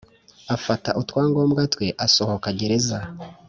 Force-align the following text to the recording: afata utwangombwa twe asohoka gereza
afata 0.55 0.89
utwangombwa 1.01 1.61
twe 1.73 1.87
asohoka 2.05 2.47
gereza 2.59 2.99